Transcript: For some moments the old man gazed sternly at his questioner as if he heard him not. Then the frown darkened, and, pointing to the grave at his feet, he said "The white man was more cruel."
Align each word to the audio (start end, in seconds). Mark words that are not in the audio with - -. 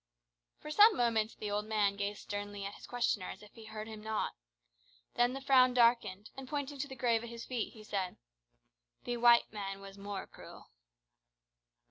For 0.57 0.71
some 0.71 0.97
moments 0.97 1.35
the 1.35 1.51
old 1.51 1.65
man 1.67 1.95
gazed 1.95 2.21
sternly 2.23 2.65
at 2.65 2.73
his 2.73 2.87
questioner 2.87 3.29
as 3.29 3.43
if 3.43 3.53
he 3.53 3.65
heard 3.65 3.87
him 3.87 4.01
not. 4.01 4.31
Then 5.13 5.33
the 5.33 5.41
frown 5.41 5.75
darkened, 5.75 6.31
and, 6.35 6.47
pointing 6.49 6.79
to 6.79 6.87
the 6.87 6.95
grave 6.95 7.21
at 7.21 7.29
his 7.29 7.45
feet, 7.45 7.73
he 7.73 7.83
said 7.83 8.17
"The 9.03 9.17
white 9.17 9.53
man 9.53 9.79
was 9.79 9.99
more 9.99 10.25
cruel." 10.25 10.71